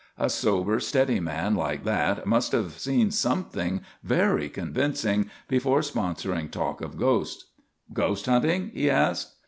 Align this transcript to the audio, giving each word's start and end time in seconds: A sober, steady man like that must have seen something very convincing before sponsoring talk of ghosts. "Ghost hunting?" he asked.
A 0.17 0.31
sober, 0.31 0.79
steady 0.79 1.19
man 1.19 1.53
like 1.53 1.83
that 1.83 2.25
must 2.25 2.53
have 2.53 2.79
seen 2.79 3.11
something 3.11 3.81
very 4.01 4.49
convincing 4.49 5.29
before 5.47 5.81
sponsoring 5.81 6.49
talk 6.49 6.81
of 6.81 6.97
ghosts. 6.97 7.45
"Ghost 7.93 8.25
hunting?" 8.25 8.71
he 8.73 8.89
asked. 8.89 9.35